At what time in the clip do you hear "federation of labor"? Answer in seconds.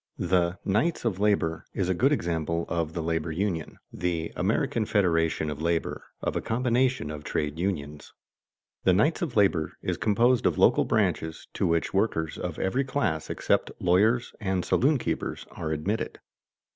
4.83-6.05